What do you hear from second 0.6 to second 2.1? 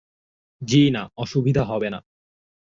জ্বি-না, অসুবিধা হবে না।